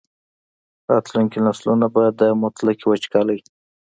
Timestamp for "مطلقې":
2.43-2.85